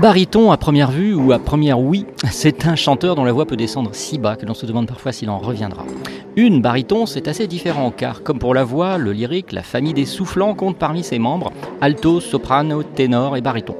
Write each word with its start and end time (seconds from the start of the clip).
Baryton 0.00 0.50
à 0.50 0.56
première 0.56 0.90
vue 0.90 1.12
ou 1.14 1.32
à 1.32 1.38
première 1.38 1.78
oui, 1.78 2.06
c'est 2.30 2.66
un 2.66 2.74
chanteur 2.74 3.16
dont 3.16 3.24
la 3.24 3.32
voix 3.32 3.44
peut 3.44 3.56
descendre 3.56 3.90
si 3.92 4.16
bas 4.16 4.34
que 4.34 4.46
l'on 4.46 4.54
se 4.54 4.64
demande 4.64 4.86
parfois 4.86 5.12
s'il 5.12 5.28
en 5.28 5.38
reviendra. 5.38 5.84
Une 6.36 6.62
baryton, 6.62 7.04
c'est 7.04 7.28
assez 7.28 7.46
différent 7.46 7.90
car, 7.90 8.22
comme 8.22 8.38
pour 8.38 8.54
la 8.54 8.64
voix, 8.64 8.96
le 8.96 9.12
lyrique, 9.12 9.52
la 9.52 9.62
famille 9.62 9.92
des 9.92 10.06
soufflants 10.06 10.54
compte 10.54 10.78
parmi 10.78 11.02
ses 11.02 11.18
membres 11.18 11.52
alto, 11.82 12.20
soprano, 12.20 12.82
ténor 12.82 13.36
et 13.36 13.42
baryton. 13.42 13.74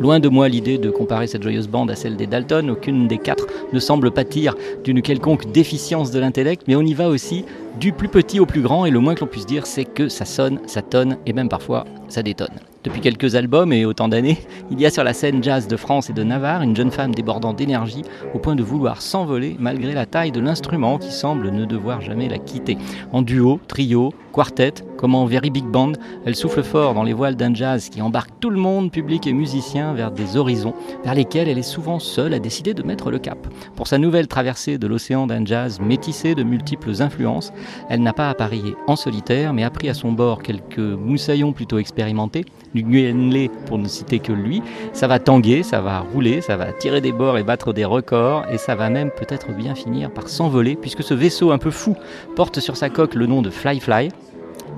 Loin 0.00 0.18
de 0.18 0.30
moi 0.30 0.48
l'idée 0.48 0.78
de 0.78 0.88
comparer 0.88 1.26
cette 1.26 1.42
joyeuse 1.42 1.68
bande 1.68 1.90
à 1.90 1.94
celle 1.94 2.16
des 2.16 2.26
Dalton, 2.26 2.70
aucune 2.70 3.06
des 3.06 3.18
quatre 3.18 3.46
ne 3.74 3.78
semble 3.78 4.12
pâtir 4.12 4.54
d'une 4.82 5.02
quelconque 5.02 5.52
déficience 5.52 6.10
de 6.10 6.20
l'intellect, 6.20 6.62
mais 6.68 6.74
on 6.74 6.80
y 6.80 6.94
va 6.94 7.10
aussi 7.10 7.44
du 7.78 7.92
plus 7.92 8.08
petit 8.08 8.40
au 8.40 8.46
plus 8.46 8.62
grand, 8.62 8.84
et 8.84 8.90
le 8.90 8.98
moins 8.98 9.14
que 9.14 9.20
l'on 9.20 9.26
puisse 9.26 9.46
dire, 9.46 9.66
c'est 9.66 9.84
que 9.84 10.08
ça 10.08 10.24
sonne, 10.24 10.60
ça 10.66 10.82
tonne, 10.82 11.18
et 11.26 11.32
même 11.32 11.48
parfois 11.48 11.84
ça 12.08 12.22
détonne. 12.22 12.58
Depuis 12.82 13.02
quelques 13.02 13.34
albums 13.34 13.74
et 13.74 13.84
autant 13.84 14.08
d'années, 14.08 14.38
il 14.70 14.80
y 14.80 14.86
a 14.86 14.90
sur 14.90 15.04
la 15.04 15.12
scène 15.12 15.42
jazz 15.42 15.68
de 15.68 15.76
France 15.76 16.08
et 16.08 16.14
de 16.14 16.22
Navarre 16.22 16.62
une 16.62 16.74
jeune 16.74 16.90
femme 16.90 17.14
débordant 17.14 17.52
d'énergie 17.52 18.02
au 18.34 18.38
point 18.38 18.56
de 18.56 18.62
vouloir 18.62 19.02
s'envoler 19.02 19.56
malgré 19.58 19.92
la 19.92 20.06
taille 20.06 20.32
de 20.32 20.40
l'instrument 20.40 20.96
qui 20.96 21.12
semble 21.12 21.50
ne 21.50 21.66
devoir 21.66 22.00
jamais 22.00 22.28
la 22.28 22.38
quitter. 22.38 22.78
En 23.12 23.20
duo, 23.20 23.60
trio, 23.68 24.14
quartet, 24.32 24.72
comme 24.96 25.14
en 25.14 25.26
very 25.26 25.50
big 25.50 25.66
band, 25.66 25.92
elle 26.24 26.34
souffle 26.34 26.62
fort 26.62 26.94
dans 26.94 27.02
les 27.02 27.12
voiles 27.12 27.36
d'un 27.36 27.54
jazz 27.54 27.90
qui 27.90 28.00
embarque 28.00 28.30
tout 28.40 28.50
le 28.50 28.58
monde, 28.58 28.90
public 28.90 29.26
et 29.26 29.32
musicien, 29.34 29.92
vers 29.92 30.10
des 30.10 30.38
horizons 30.38 30.74
vers 31.04 31.14
lesquels 31.14 31.48
elle 31.48 31.58
est 31.58 31.62
souvent 31.62 31.98
seule 31.98 32.32
à 32.32 32.38
décider 32.38 32.72
de 32.72 32.82
mettre 32.82 33.10
le 33.10 33.18
cap. 33.18 33.46
Pour 33.76 33.88
sa 33.88 33.98
nouvelle 33.98 34.26
traversée 34.26 34.78
de 34.78 34.86
l'océan 34.86 35.26
d'un 35.26 35.44
jazz 35.44 35.80
métissé 35.80 36.34
de 36.34 36.42
multiples 36.42 37.02
influences, 37.02 37.52
elle 37.88 38.02
n'a 38.02 38.12
pas 38.12 38.30
appareillé 38.30 38.74
en 38.86 38.96
solitaire, 38.96 39.52
mais 39.52 39.64
a 39.64 39.70
pris 39.70 39.88
à 39.88 39.94
son 39.94 40.12
bord 40.12 40.42
quelques 40.42 40.78
moussaillons 40.78 41.52
plutôt 41.52 41.78
expérimentés 41.78 42.44
du 42.74 42.84
Nguyen 42.84 43.48
pour 43.66 43.78
ne 43.78 43.88
citer 43.88 44.18
que 44.18 44.32
lui. 44.32 44.62
Ça 44.92 45.06
va 45.06 45.18
tanguer, 45.18 45.62
ça 45.62 45.80
va 45.80 46.00
rouler, 46.00 46.40
ça 46.40 46.56
va 46.56 46.72
tirer 46.72 47.00
des 47.00 47.12
bords 47.12 47.38
et 47.38 47.42
battre 47.42 47.72
des 47.72 47.84
records, 47.84 48.44
et 48.50 48.58
ça 48.58 48.74
va 48.74 48.90
même 48.90 49.10
peut-être 49.10 49.52
bien 49.52 49.74
finir 49.74 50.10
par 50.10 50.28
s'envoler, 50.28 50.76
puisque 50.76 51.02
ce 51.02 51.14
vaisseau 51.14 51.50
un 51.52 51.58
peu 51.58 51.70
fou 51.70 51.96
porte 52.36 52.60
sur 52.60 52.76
sa 52.76 52.88
coque 52.88 53.14
le 53.14 53.26
nom 53.26 53.42
de 53.42 53.50
Fly 53.50 53.80
Fly, 53.80 54.08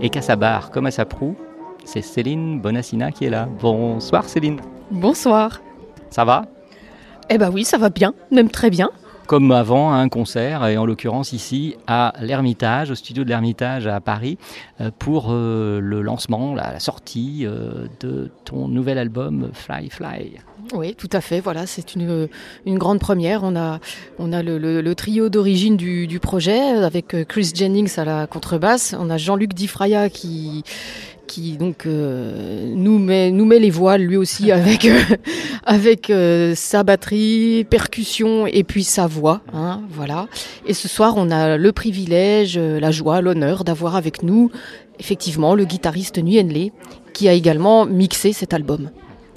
et 0.00 0.08
qu'à 0.08 0.22
sa 0.22 0.36
barre 0.36 0.70
comme 0.70 0.86
à 0.86 0.90
sa 0.90 1.04
proue, 1.04 1.36
c'est 1.84 2.02
Céline 2.02 2.60
Bonassina 2.60 3.10
qui 3.10 3.24
est 3.24 3.30
là. 3.30 3.48
Bonsoir 3.60 4.24
Céline. 4.24 4.60
Bonsoir. 4.90 5.60
Ça 6.10 6.24
va? 6.24 6.46
Eh 7.28 7.38
ben 7.38 7.50
oui, 7.52 7.64
ça 7.64 7.78
va 7.78 7.90
bien, 7.90 8.14
même 8.30 8.50
très 8.50 8.70
bien 8.70 8.90
comme 9.32 9.50
avant 9.50 9.94
à 9.94 9.96
un 9.96 10.10
concert, 10.10 10.66
et 10.66 10.76
en 10.76 10.84
l'occurrence 10.84 11.32
ici 11.32 11.74
à 11.86 12.12
l'Ermitage, 12.20 12.90
au 12.90 12.94
studio 12.94 13.24
de 13.24 13.30
l'Ermitage 13.30 13.86
à 13.86 13.98
Paris, 13.98 14.36
euh, 14.82 14.90
pour 14.98 15.28
euh, 15.30 15.80
le 15.80 16.02
lancement, 16.02 16.54
la, 16.54 16.78
sortie 16.80 17.46
euh, 17.46 17.86
de 18.00 18.30
ton 18.44 18.68
nouvel 18.68 18.98
album 18.98 19.48
Fly 19.54 19.88
Fly. 19.88 20.32
Oui, 20.74 20.94
tout 20.94 21.08
à 21.14 21.22
fait. 21.22 21.40
Voilà, 21.40 21.66
c'est 21.66 21.94
une, 21.94 22.28
une 22.66 22.76
grande 22.76 22.98
première. 22.98 23.42
On 23.42 23.56
a, 23.56 23.80
on 24.18 24.34
a 24.34 24.42
le, 24.42 24.92
trio 24.94 25.30
d'origine 25.30 25.78
du, 25.78 26.06
du, 26.06 26.20
projet 26.20 26.60
avec 26.60 27.16
Chris 27.26 27.52
Jennings 27.54 27.98
à 27.98 28.04
la 28.04 28.26
contrebasse. 28.26 28.94
On 28.98 29.08
a 29.08 29.16
Jean-Luc 29.16 29.54
Difraya 29.54 30.10
qui 30.10 30.62
qui 31.26 31.56
donc 31.56 31.86
euh, 31.86 32.72
nous 32.74 32.98
met 32.98 33.30
nous 33.30 33.44
met 33.44 33.58
les 33.58 33.70
voiles 33.70 34.02
lui 34.02 34.16
aussi 34.16 34.52
avec 34.52 34.84
euh, 34.84 35.00
avec 35.64 36.10
euh, 36.10 36.54
sa 36.54 36.82
batterie, 36.82 37.66
percussion 37.68 38.46
et 38.46 38.64
puis 38.64 38.84
sa 38.84 39.06
voix, 39.06 39.40
hein, 39.52 39.82
voilà. 39.90 40.28
Et 40.66 40.74
ce 40.74 40.88
soir, 40.88 41.14
on 41.16 41.30
a 41.30 41.56
le 41.56 41.72
privilège, 41.72 42.58
la 42.58 42.90
joie, 42.90 43.20
l'honneur 43.20 43.64
d'avoir 43.64 43.96
avec 43.96 44.22
nous 44.22 44.50
effectivement 44.98 45.54
le 45.54 45.64
guitariste 45.64 46.18
Nguyen 46.18 46.48
Le 46.48 46.70
qui 47.12 47.28
a 47.28 47.32
également 47.32 47.86
mixé 47.86 48.32
cet 48.32 48.54
album. 48.54 48.90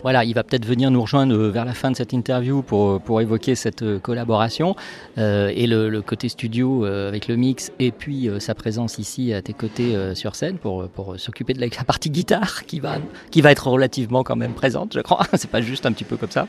Voilà, 0.06 0.24
il 0.24 0.36
va 0.36 0.44
peut-être 0.44 0.68
venir 0.68 0.92
nous 0.92 1.02
rejoindre 1.02 1.36
vers 1.48 1.66
la 1.66 1.74
fin 1.74 1.90
de 1.90 1.96
cette 1.96 2.14
interview 2.14 2.62
pour, 2.62 3.02
pour 3.02 3.22
évoquer 3.22 3.56
cette 3.56 3.82
euh, 3.82 3.98
collaboration 3.98 4.76
euh, 5.18 5.52
et 5.56 5.66
le, 5.66 6.00
côté 6.04 6.30
studio 6.30 6.86
euh, 6.86 7.08
avec 7.08 7.28
le 7.28 7.36
mix 7.38 7.72
et 7.80 7.92
puis 7.92 8.30
sa 8.38 8.54
présence 8.54 9.00
ici 9.00 9.34
à 9.34 9.42
tes 9.42 9.54
côtés 9.54 9.96
sur 10.14 10.36
scène 10.36 10.60
pour, 10.60 10.88
pour 10.90 11.20
s'occuper 11.20 11.56
de 11.56 11.60
la, 11.60 11.70
partie 11.88 12.12
guitare 12.12 12.68
qui 12.68 12.80
va, 12.80 12.98
qui 13.32 13.42
va 13.42 13.52
être 13.52 13.68
relativement 13.68 14.22
quand 14.22 14.36
même 14.36 14.54
présente, 14.54 14.94
je 14.94 15.00
crois. 15.00 15.26
C'est 15.34 15.50
pas 15.50 15.62
juste 15.62 15.88
un 15.88 15.92
petit 15.92 16.04
peu 16.04 16.18
comme 16.18 16.30
ça. 16.30 16.48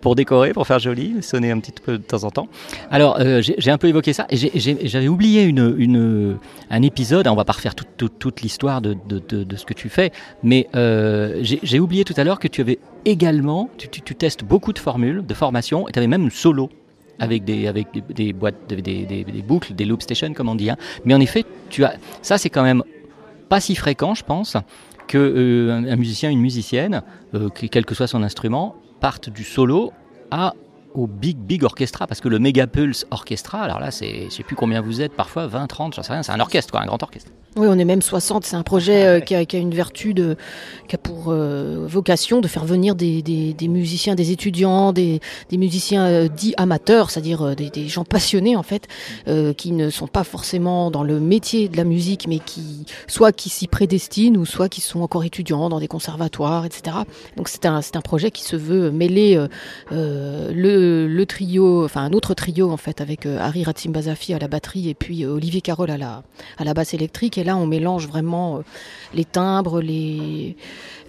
pour 0.00 0.14
décorer, 0.14 0.54
pour 0.54 0.66
faire 0.66 0.78
joli, 0.78 1.22
sonner 1.22 1.50
un 1.50 1.60
petit 1.60 1.72
peu 1.72 1.98
de 1.98 2.02
temps 2.02 2.24
en 2.24 2.30
temps. 2.30 2.48
Alors, 2.90 3.18
j'ai 3.42 3.70
un 3.70 3.76
peu 3.76 3.88
évoqué 3.88 4.14
ça 4.14 4.26
et 4.30 4.38
j'avais 4.38 5.08
oublié 5.08 5.42
une, 5.42 5.74
une, 5.76 6.38
un 6.70 6.80
épisode. 6.80 7.28
On 7.28 7.34
va 7.34 7.44
pas 7.44 7.52
refaire 7.52 7.74
toute, 7.74 8.18
toute, 8.18 8.40
l'histoire 8.40 8.80
de, 8.80 8.96
de, 9.06 9.18
de, 9.44 9.56
ce 9.56 9.66
que 9.66 9.74
tu 9.74 9.90
fais, 9.90 10.12
mais 10.42 10.66
j'ai 11.42 11.78
oublié 11.78 12.04
tout 12.04 12.14
à 12.16 12.24
l'heure 12.24 12.38
que 12.38 12.48
tu 12.48 12.62
avais 12.62 12.69
également, 13.04 13.70
tu, 13.76 14.14
testes 14.14 14.44
beaucoup 14.44 14.72
de 14.72 14.78
formules, 14.78 15.24
de 15.24 15.34
formation, 15.34 15.88
et 15.88 15.92
tu 15.92 15.98
avais 15.98 16.08
même 16.08 16.30
solo 16.30 16.70
avec 17.18 17.44
des, 17.44 17.66
avec 17.66 17.88
des, 18.08 18.32
boîtes, 18.32 18.56
des, 18.68 19.04
des, 19.04 19.42
boucles, 19.42 19.74
des 19.74 19.84
loop 19.84 20.02
stations, 20.02 20.32
comme 20.32 20.48
on 20.48 20.54
dit. 20.54 20.70
Hein. 20.70 20.76
Mais 21.04 21.14
en 21.14 21.20
effet, 21.20 21.44
tu 21.68 21.84
as, 21.84 21.94
ça 22.22 22.38
c'est 22.38 22.50
quand 22.50 22.62
même 22.62 22.82
pas 23.48 23.60
si 23.60 23.74
fréquent, 23.74 24.14
je 24.14 24.24
pense, 24.24 24.56
que 25.06 25.18
euh, 25.18 25.92
un, 25.92 25.96
musicien, 25.96 26.30
une 26.30 26.40
musicienne, 26.40 27.02
euh, 27.34 27.48
quel 27.50 27.84
que 27.84 27.94
soit 27.94 28.06
son 28.06 28.22
instrument, 28.22 28.76
parte 29.00 29.28
du 29.28 29.44
solo 29.44 29.92
à 30.30 30.54
au 30.94 31.06
Big 31.06 31.36
Big 31.36 31.64
Orchestra, 31.64 32.06
parce 32.06 32.20
que 32.20 32.28
le 32.28 32.38
Megapulse 32.38 33.06
Orchestra, 33.10 33.62
alors 33.62 33.80
là, 33.80 33.90
c'est, 33.90 34.24
je 34.24 34.30
sais 34.30 34.42
plus 34.42 34.56
combien 34.56 34.80
vous 34.80 35.00
êtes, 35.00 35.12
parfois 35.12 35.46
20, 35.46 35.66
30, 35.66 35.94
j'en 35.94 36.02
sais 36.02 36.12
rien, 36.12 36.22
c'est 36.22 36.32
un 36.32 36.40
orchestre, 36.40 36.72
quoi, 36.72 36.82
un 36.82 36.86
grand 36.86 37.02
orchestre. 37.02 37.30
Oui, 37.56 37.66
on 37.68 37.76
est 37.78 37.84
même 37.84 38.00
60. 38.00 38.44
C'est 38.44 38.54
un 38.54 38.62
projet 38.62 39.06
euh, 39.06 39.20
qui, 39.20 39.34
a, 39.34 39.44
qui, 39.44 39.56
a, 39.56 39.58
une 39.58 39.74
vertu 39.74 40.14
de, 40.14 40.36
qui 40.86 40.94
a 40.94 40.98
pour 40.98 41.26
euh, 41.28 41.84
vocation 41.88 42.40
de 42.40 42.46
faire 42.46 42.64
venir 42.64 42.94
des, 42.94 43.22
des, 43.22 43.54
des, 43.54 43.66
musiciens, 43.66 44.14
des 44.14 44.30
étudiants, 44.30 44.92
des, 44.92 45.18
des 45.48 45.56
musiciens 45.56 46.06
euh, 46.06 46.28
dits 46.28 46.54
amateurs, 46.58 47.10
c'est-à-dire 47.10 47.56
des, 47.56 47.68
des, 47.68 47.88
gens 47.88 48.04
passionnés 48.04 48.54
en 48.54 48.62
fait, 48.62 48.86
qui 49.56 49.72
ne 49.72 49.90
sont 49.90 50.06
pas 50.06 50.22
forcément 50.22 50.90
dans 50.92 51.02
le 51.02 51.18
métier 51.18 51.68
de 51.68 51.76
la 51.76 51.84
musique, 51.84 52.28
mais 52.28 52.38
qui 52.38 52.86
soit 53.08 53.32
qui 53.32 53.48
s'y 53.48 53.66
prédestinent 53.66 54.38
ou 54.38 54.46
soit 54.46 54.68
qui 54.68 54.80
sont 54.80 55.00
encore 55.00 55.24
étudiants 55.24 55.68
dans 55.68 55.80
des 55.80 55.88
conservatoires, 55.88 56.64
etc. 56.64 56.98
Donc 57.36 57.48
c'est 57.48 57.66
un, 57.66 57.82
c'est 57.82 57.96
un 57.96 58.00
projet 58.00 58.30
qui 58.30 58.44
se 58.44 58.54
veut 58.54 58.90
mêler 58.90 59.44
le 59.90 60.79
le, 60.80 61.24
trio, 61.26 61.84
enfin 61.84 62.02
un 62.02 62.12
autre 62.12 62.34
trio 62.34 62.70
en 62.70 62.76
fait, 62.76 63.00
avec 63.00 63.26
Harry 63.26 63.64
Ratimbazafi 63.64 64.34
à 64.34 64.38
la 64.38 64.48
batterie 64.48 64.88
et 64.88 64.94
puis 64.94 65.24
Olivier 65.26 65.60
Carole 65.60 65.90
à 65.90 65.98
la, 65.98 66.22
à 66.58 66.64
la 66.64 66.74
basse 66.74 66.94
électrique. 66.94 67.38
Et 67.38 67.44
là, 67.44 67.56
on 67.56 67.66
mélange 67.66 68.08
vraiment 68.08 68.62
les 69.14 69.24
timbres, 69.24 69.80
les, 69.80 70.56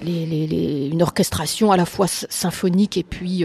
une 0.04 1.02
orchestration 1.02 1.72
à 1.72 1.78
la 1.78 1.86
fois 1.86 2.08
symphonique 2.08 2.98
et 2.98 3.04
puis, 3.04 3.44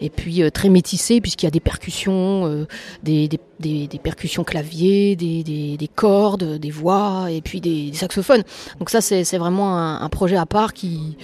et 0.00 0.10
puis 0.10 0.42
très 0.52 0.68
métissée, 0.68 1.20
puisqu'il 1.20 1.46
y 1.46 1.48
a 1.48 1.52
des 1.52 1.60
percussions, 1.60 2.66
des, 3.02 3.28
des, 3.60 4.00
percussions 4.02 4.44
clavier, 4.44 5.16
des, 5.16 5.42
des, 5.42 5.88
cordes, 5.88 6.58
des 6.58 6.70
voix 6.70 7.30
et 7.30 7.40
puis 7.40 7.60
des, 7.60 7.92
saxophones. 7.92 8.42
Donc 8.78 8.90
ça, 8.90 9.00
c'est 9.00 9.38
vraiment 9.38 9.78
un, 9.78 10.08
projet 10.08 10.36
à 10.36 10.46
part 10.46 10.72
qui, 10.72 11.16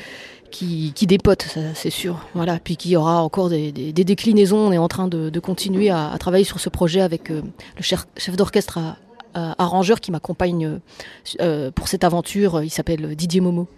qui, 0.50 0.92
qui 0.94 1.06
dépote, 1.06 1.46
c'est 1.74 1.90
sûr. 1.90 2.26
Voilà. 2.34 2.58
Puis 2.62 2.76
qu'il 2.76 2.90
y 2.90 2.96
aura 2.96 3.22
encore 3.22 3.48
des, 3.48 3.70
déclinaisons. 3.92 4.58
On 4.58 4.72
est 4.72 4.78
en 4.78 4.88
train 4.88 5.08
de, 5.08 5.40
continuer 5.40 5.90
à, 5.90 6.14
travailler 6.18 6.44
sur 6.44 6.60
ce 6.60 6.68
projet 6.68 7.00
avec 7.00 7.30
euh, 7.30 7.42
le 7.76 7.82
chef, 7.82 8.06
d'orchestre 8.36 8.78
arrangeur 9.34 10.00
qui 10.00 10.10
m'accompagne 10.10 10.80
euh, 11.40 11.70
pour 11.70 11.88
cette 11.88 12.04
aventure. 12.04 12.62
Il 12.62 12.70
s'appelle 12.70 13.14
Didier 13.16 13.40
Momo. 13.40 13.68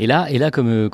Et 0.00 0.06
là, 0.06 0.26
et 0.28 0.38
là 0.38 0.50
comme, 0.50 0.68
euh, 0.68 0.88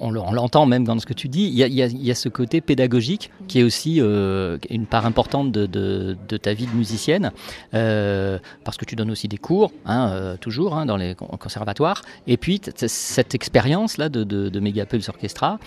on, 0.00 0.10
l'entend 0.10 0.66
même 0.66 0.84
dans 0.84 0.98
ce 0.98 1.06
que 1.06 1.14
tu 1.14 1.28
dis, 1.28 1.46
il 1.46 1.54
y 1.56 2.10
a, 2.10 2.14
ce 2.14 2.28
côté 2.28 2.60
pédagogique 2.60 3.30
qui 3.48 3.60
est 3.60 3.62
aussi 3.62 4.00
euh, 4.00 4.58
une 4.68 4.86
part 4.86 5.06
importante 5.06 5.50
de, 5.50 6.16
ta 6.36 6.52
vie 6.52 6.66
de 6.66 6.72
musicienne, 6.76 7.32
euh, 7.72 8.38
parce 8.64 8.76
que 8.76 8.84
tu 8.84 8.94
donnes 8.94 9.10
aussi 9.10 9.28
des 9.28 9.38
cours, 9.38 9.72
hein, 9.86 10.36
toujours, 10.40 10.74
hein, 10.74 10.84
dans 10.84 10.96
les 10.96 11.14
conservatoires. 11.14 12.02
Et 12.26 12.36
puis, 12.36 12.60
cette 12.76 13.34
expérience-là 13.34 14.08
de, 14.08 14.24
de, 14.24 14.48
de 14.48 15.08
Orchestra, 15.08 15.58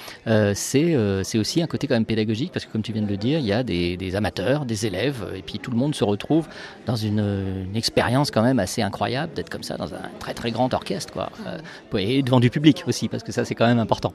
c'est 0.53 1.37
aussi 1.37 1.61
un 1.61 1.67
côté 1.67 1.87
quand 1.87 1.95
même 1.95 2.05
pédagogique, 2.05 2.51
parce 2.51 2.65
que 2.65 2.71
comme 2.71 2.83
tu 2.83 2.93
viens 2.93 3.01
de 3.01 3.07
le 3.07 3.17
dire, 3.17 3.39
il 3.39 3.45
y 3.45 3.53
a 3.53 3.63
des, 3.63 4.15
amateurs, 4.15 4.65
des 4.65 4.85
élèves, 4.85 5.25
et 5.35 5.41
puis 5.41 5.59
tout 5.59 5.71
le 5.71 5.77
monde 5.77 5.95
se 5.95 6.03
retrouve 6.03 6.47
dans 6.85 6.95
une, 6.95 7.67
expérience 7.75 8.31
quand 8.31 8.41
même 8.41 8.59
assez 8.59 8.81
incroyable 8.81 9.33
d'être 9.33 9.49
comme 9.49 9.63
ça 9.63 9.77
dans 9.77 9.93
un 9.93 10.09
très 10.19 10.33
très 10.33 10.51
grand 10.51 10.73
orchestre. 10.73 11.13
Quoi. 11.13 11.29
Devant 12.27 12.39
du 12.39 12.49
public 12.49 12.83
aussi, 12.87 13.07
parce 13.07 13.23
que 13.23 13.31
ça 13.31 13.45
c'est 13.45 13.55
quand 13.55 13.65
même 13.65 13.79
important. 13.79 14.13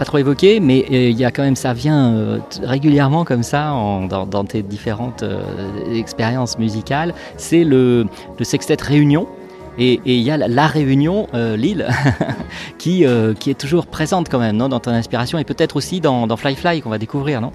Pas 0.00 0.04
trop 0.04 0.18
évoqué, 0.18 0.60
mais 0.60 0.86
euh, 0.90 1.10
il 1.10 1.18
y 1.18 1.24
a 1.24 1.30
quand 1.30 1.42
même, 1.42 1.56
ça 1.56 1.72
vient 1.72 2.14
euh, 2.14 2.38
régulièrement 2.62 3.24
comme 3.24 3.42
ça 3.42 3.74
dans, 4.08 4.44
tes 4.44 4.62
différentes 4.62 5.22
euh, 5.22 5.42
expériences 5.94 6.58
musicales. 6.58 7.14
C'est 7.36 7.64
le, 7.64 8.06
sextet 8.42 8.78
Réunion. 8.80 9.26
Et 9.78 10.00
il 10.04 10.20
y 10.20 10.30
a 10.30 10.36
la, 10.36 10.66
Réunion, 10.66 11.26
Lille, 11.32 11.86
qui, 12.78 13.04
est 13.04 13.58
toujours 13.58 13.86
présente 13.86 14.28
quand 14.28 14.38
même 14.38 14.56
non, 14.56 14.68
dans 14.68 14.80
ton 14.80 14.90
inspiration 14.90 15.38
et 15.38 15.44
peut-être 15.44 15.76
aussi 15.76 16.00
dans, 16.00 16.26
dans 16.26 16.36
Fly 16.36 16.54
Fly 16.54 16.82
qu'on 16.82 16.90
va 16.90 16.98
découvrir, 16.98 17.40
non? 17.40 17.52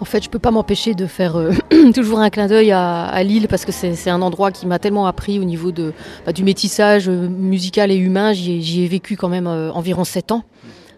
En 0.00 0.04
fait, 0.04 0.22
je 0.22 0.28
peux 0.28 0.38
pas 0.38 0.50
m'empêcher 0.50 0.92
de 0.94 1.06
faire 1.06 1.40
toujours 1.94 2.18
un 2.18 2.28
clin 2.28 2.46
d'œil 2.46 2.72
à, 2.72 3.22
Lille 3.22 3.48
parce 3.48 3.64
que 3.64 3.72
c'est 3.72 4.10
un 4.10 4.20
endroit 4.20 4.50
qui 4.50 4.66
m'a 4.66 4.78
tellement 4.78 5.06
appris 5.06 5.38
au 5.38 5.44
niveau 5.44 5.70
de, 5.70 5.94
bah, 6.26 6.32
du 6.32 6.44
métissage 6.44 7.08
musical 7.08 7.90
et 7.90 7.96
humain. 7.96 8.34
J'y 8.34 8.82
ai, 8.82 8.88
vécu 8.88 9.16
quand 9.16 9.28
même 9.28 9.46
environ 9.46 10.04
7 10.04 10.32
ans 10.32 10.44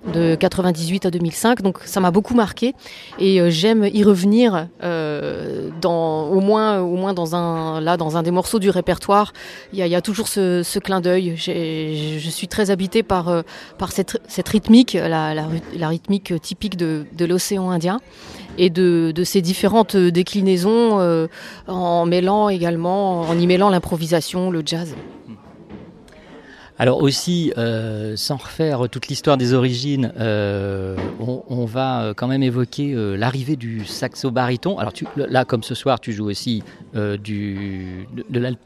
de 0.07 0.35
98 0.35 1.07
à 1.07 1.11
2005. 1.11 1.63
Donc 1.63 1.79
ça 1.85 2.01
m'a 2.01 2.11
beaucoup 2.11 2.35
marqué 2.35 2.75
et 3.19 3.41
euh, 3.41 3.51
j'aime 3.51 3.89
y 3.93 4.03
revenir 4.05 4.69
euh, 4.83 5.71
au 5.85 6.41
moins 6.41 7.15
dans 7.15 7.37
un 7.37 8.23
des 8.23 8.31
morceaux 8.31 8.59
du 8.59 8.71
répertoire. 8.71 9.33
Il 9.73 9.79
y 9.79 9.95
a, 9.95 10.01
toujours 10.01 10.29
ce, 10.29 10.79
clin 10.79 11.01
d'œil. 11.01 11.35
Je 11.37 12.31
suis 12.31 12.49
très 12.49 12.71
habitée 12.71 13.03
par 13.03 13.29
euh, 13.29 13.43
cette, 13.91 14.49
rythmique, 14.49 14.95
la, 14.95 15.49
rythmique 15.89 16.41
typique 16.41 16.77
de, 16.77 17.05
de 17.17 17.25
l'océan 17.25 17.71
Indien 17.71 18.01
et 18.57 18.71
de, 18.71 19.13
de, 19.15 19.25
ces 19.25 19.41
différentes 19.41 19.97
déclinaisons 19.97 21.29
en 21.67 22.07
mêlant 22.07 22.49
également 22.49 23.23
en 23.23 23.39
y 23.39 23.47
mêlant 23.47 23.71
l'improvisation, 23.71 24.51
le 24.51 24.63
jazz. 24.65 24.95
Alors 26.81 27.03
aussi, 27.03 27.53
euh, 27.59 28.15
sans 28.15 28.37
refaire 28.37 28.89
toute 28.89 29.09
l'histoire 29.09 29.37
des 29.37 29.53
origines, 29.53 30.13
euh, 30.19 30.97
on, 31.19 31.65
va 31.65 32.03
euh, 32.03 32.15
quand 32.15 32.29
même 32.29 32.45
évoquer 32.45 32.95
l'arrivée 33.17 33.57
du 33.57 33.85
saxo 33.85 34.31
baryton. 34.31 34.79
Alors 34.79 34.93
tu, 34.93 35.05
là, 35.17 35.45
comme 35.45 35.65
ce 35.65 35.75
soir, 35.75 35.99
tu 35.99 36.13
joues 36.13 36.29
aussi 36.29 36.63
du, 36.95 38.07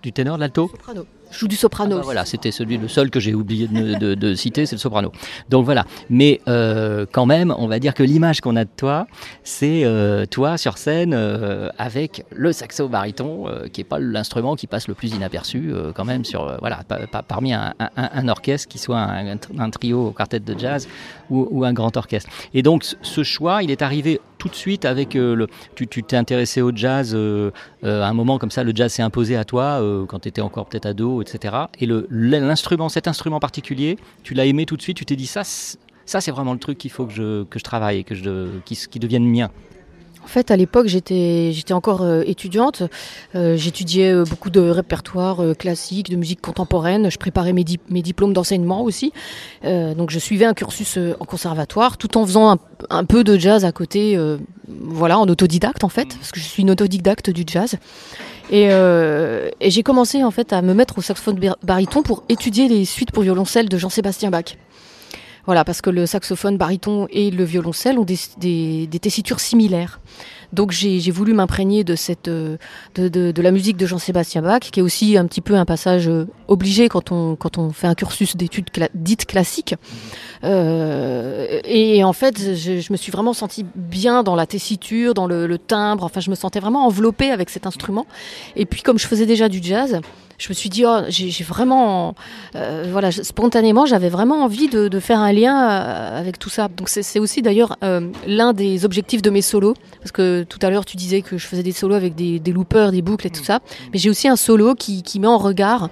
du 0.03 0.13
ténor, 0.13 0.37
de 0.37 0.41
l'alto? 0.41 0.71
Je 0.95 1.03
joue 1.33 1.49
du 1.49 1.57
soprano. 1.57 1.97
Ah 1.97 1.99
bah 1.99 2.05
voilà, 2.05 2.25
c'était 2.25 2.51
celui 2.51 2.79
le 2.79 2.89
seul 2.89 3.11
que 3.11 3.21
j'ai 3.21 3.35
oublié 3.35 3.67
de, 3.69 4.35
citer, 4.35 4.67
c'est 4.67 4.77
le 4.77 4.81
soprano. 4.81 5.13
Donc 5.49 5.65
voilà. 5.65 5.87
Mais 6.11 6.41
euh, 6.49 7.07
quand 7.11 7.27
même, 7.27 7.55
on 7.57 7.67
va 7.67 7.79
dire 7.79 7.95
que 7.95 8.03
l'image 8.03 8.41
qu'on 8.41 8.57
a 8.57 8.65
de 8.65 8.71
toi, 8.77 9.07
c'est 9.45 9.85
euh, 9.85 10.27
toi 10.27 10.59
sur 10.59 10.79
scène 10.79 11.15
euh, 11.15 11.69
avec 11.79 12.25
le 12.31 12.53
saxo 12.53 12.89
baryton, 12.89 13.47
qui 13.73 13.81
est 13.81 13.85
pas 13.85 13.99
l'instrument 13.99 14.57
qui 14.57 14.67
passe 14.67 14.89
le 14.89 14.95
plus 14.95 15.15
inaperçu 15.15 15.73
quand 15.95 16.05
même 16.05 16.25
sur 16.25 16.57
voilà 16.61 16.81
parmi 17.29 17.53
un, 17.53 17.73
orchestre 18.29 18.69
qui 18.69 18.79
soit 18.79 18.99
un, 18.99 19.71
trio 19.71 20.09
au 20.09 20.11
quartet 20.11 20.41
de 20.41 20.59
jazz 20.59 20.89
ou, 21.31 21.49
ou, 21.51 21.65
un 21.65 21.73
grand 21.73 21.97
orchestre. 21.97 22.31
Et 22.55 22.63
donc 22.63 22.85
ce 23.03 23.23
choix, 23.23 23.63
il 23.63 23.71
est 23.71 23.83
arrivé 23.83 24.21
tout 24.43 24.49
de 24.49 24.55
suite 24.57 24.85
avec 24.85 25.15
le. 25.15 25.47
Tu 25.77 25.87
t'es 25.87 26.17
intéressé 26.17 26.63
au 26.63 26.73
jazz 26.75 27.17
à 27.85 27.89
un 28.09 28.13
moment 28.13 28.39
comme 28.39 28.51
ça, 28.51 28.65
le 28.65 28.73
jazz 28.75 28.93
s'est 28.93 29.03
imposé 29.03 29.37
à 29.37 29.45
toi 29.45 29.81
quand 30.09 30.21
tu 30.21 30.29
étais 30.29 30.41
encore 30.41 30.67
peut-être 30.67 30.87
ado 30.87 31.23
etc. 31.23 31.55
Et 31.81 31.87
l'instrument, 32.11 32.89
cet 32.89 33.07
instrument 33.07 33.39
particulier, 33.39 33.99
tu 34.25 34.35
l'as 34.35 34.47
aimé 34.47 34.67
tout 34.67 34.77
de 34.77 34.83
suite, 34.83 34.97
tu 34.97 35.05
t'es 35.05 35.17
dit 35.17 35.27
ça, 35.27 35.43
ça 35.45 36.21
c'est 36.21 36.33
vraiment 36.33 36.55
le 36.55 36.59
truc 36.59 36.79
qu'il 36.79 36.91
faut 36.91 37.07
que 37.07 37.13
je, 37.13 37.45
que 37.45 37.61
je 37.61 37.65
travaille 37.65 38.05
que 38.05 38.17
je, 38.17 38.49
qui 38.65 38.99
devienne 38.99 39.25
mien. 39.25 39.51
En 40.23 40.29
fait, 40.29 40.51
à 40.51 40.57
l'époque, 40.57 40.87
j'étais, 40.87 41.51
j'étais 41.53 41.75
encore 41.75 42.03
euh, 42.03 42.23
étudiante. 42.27 42.83
Euh, 43.35 43.57
j'étudiais 43.57 44.13
euh, 44.13 44.25
beaucoup 44.25 44.51
de 44.51 44.61
répertoires 44.61 45.41
classiques, 45.59 46.11
de 46.11 46.17
musique 46.17 46.41
contemporaine. 46.41 47.11
Je 47.11 47.19
préparais 47.19 47.53
mes, 47.53 47.65
mes 47.89 48.03
diplômes 48.03 48.33
d'enseignement 48.33 48.83
aussi. 48.83 49.13
donc, 49.65 50.11
je 50.11 50.19
suivais 50.19 50.45
un 50.45 50.55
cursus 50.55 50.99
en 51.19 51.25
conservatoire, 51.25 51.97
tout 51.99 52.17
en 52.17 52.25
faisant 52.25 52.53
un, 52.53 52.59
un 52.91 53.05
peu 53.05 53.25
de 53.25 53.37
jazz 53.39 53.65
à 53.65 53.73
côté. 53.73 54.19
voilà, 54.69 55.19
en 55.19 55.29
autodidacte 55.29 55.85
en 55.85 55.89
fait, 55.89 56.17
parce 56.17 56.31
que 56.31 56.41
je 56.41 56.45
suis 56.45 56.63
une 56.63 56.71
autodidacte 56.71 57.31
du 57.31 57.45
jazz. 57.47 57.77
Et, 58.51 58.69
j'ai 59.61 59.83
commencé 59.83 60.25
en 60.25 60.31
fait 60.31 60.53
à 60.53 60.63
me 60.63 60.75
mettre 60.75 60.99
au 60.99 61.03
saxophone 61.03 61.39
baryton 61.63 62.03
pour 62.03 62.23
étudier 62.29 62.69
les 62.69 62.85
suites 62.85 63.11
pour 63.11 63.23
violoncelle 63.23 63.69
de 63.69 63.77
Jean-Sébastien 63.79 64.31
Bach. 64.31 64.57
Voilà, 65.45 65.65
parce 65.65 65.81
que 65.81 65.91
le 65.91 66.07
saxophone 66.07 66.57
baryton 66.57 67.09
et 67.11 67.31
le 67.31 67.45
violoncelle 67.45 67.99
ont 67.99 68.05
des 68.05 68.89
tessitures 69.01 69.41
similaires. 69.41 70.01
Donc 70.53 70.71
j'ai 70.71 71.11
voulu 71.11 71.33
m'imprégner 71.33 71.83
de 71.83 71.95
cette 71.95 72.29
euh, 72.29 72.57
de, 72.97 73.43
la 73.43 73.51
musique 73.51 73.77
de 73.77 73.87
Jean-Sébastien 73.87 74.43
Bach, 74.43 74.61
qui 74.61 74.81
est 74.81 74.83
aussi 74.83 75.17
un 75.17 75.27
petit 75.27 75.41
peu 75.41 75.55
un 75.55 75.65
passage 75.65 76.09
euh, 76.09 76.27
obligé 76.47 76.89
quand 76.89 77.11
on 77.11 77.37
quand 77.37 77.57
on 77.57 77.71
fait 77.71 77.87
un 77.87 77.95
cursus 77.95 78.37
d'études 78.37 78.67
dites 78.95 79.25
classiques. 79.25 79.75
Euh, 80.45 81.61
et 81.65 82.05
en 82.05 82.13
fait, 82.13 82.55
je, 82.57 82.93
me 82.93 82.97
suis 82.97 83.13
vraiment 83.13 83.33
sentie 83.33 83.65
bien 83.75 84.23
dans 84.23 84.35
la 84.35 84.47
tessiture, 84.47 85.15
dans 85.15 85.27
le, 85.27 85.59
timbre. 85.59 86.05
Enfin, 86.05 86.21
je 86.21 86.31
me 86.31 86.35
sentais 86.35 86.61
vraiment 86.61 86.87
enveloppée 86.87 87.31
avec 87.31 87.49
cet 87.49 87.67
instrument. 87.67 88.07
Et 88.57 88.67
puis, 88.67 88.83
comme 88.83 88.99
je 88.99 89.07
faisais 89.07 89.27
déjà 89.27 89.49
du 89.49 89.63
jazz, 89.63 90.01
je 90.39 90.49
me 90.49 90.55
suis 90.55 90.69
dit, 90.69 90.85
oh, 90.85 91.03
j'ai 91.09 91.45
vraiment, 91.45 92.17
voilà, 92.91 93.13
spontanément, 93.13 93.87
j'avais 93.87 94.09
vraiment 94.09 94.43
envie 94.43 94.69
de, 94.69 94.99
faire 94.99 95.21
un 95.21 95.33
lien 95.33 95.57
avec 95.57 96.39
tout 96.39 96.51
ça. 96.51 96.69
Donc 96.69 96.89
c'est 96.89 97.21
aussi 97.21 97.43
d'ailleurs 97.43 97.77
l'un 98.27 98.53
des 98.53 98.85
objectifs 98.85 99.23
de 99.23 99.31
mes 99.31 99.43
solos, 99.43 99.75
parce 100.01 100.13
que 100.13 100.42
tout 100.49 100.59
à 100.63 100.71
l'heure 100.71 100.85
tu 100.85 100.97
disais 100.97 101.23
que 101.23 101.39
je 101.39 101.47
faisais 101.47 101.63
des 101.63 101.73
solos 101.73 101.95
avec 101.95 102.15
des, 102.15 102.39
des 102.39 102.53
loopers, 102.53 102.93
des 102.93 103.03
boucles 103.03 103.27
et 103.27 103.31
tout 103.31 103.45
ça, 103.45 103.61
mais 103.93 103.99
j'ai 103.99 104.11
aussi 104.11 104.29
un 104.29 104.37
solo 104.37 104.75
qui, 104.75 105.03
qui 105.03 105.21
met 105.21 105.27
en 105.27 105.39
regard 105.39 105.89